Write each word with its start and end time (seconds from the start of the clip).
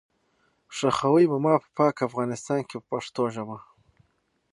ښخوئ 0.77 1.25
به 1.31 1.37
ما 1.45 1.53
په 1.63 1.69
پاک 1.77 1.95
افغانستان 2.07 2.59
کې 2.67 2.75
په 2.79 2.85
پښتو 2.91 3.23
ژبه. 3.35 3.57